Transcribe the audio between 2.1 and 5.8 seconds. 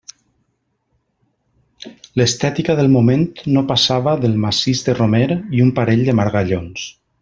L'estètica del moment no passava del massís de romer i un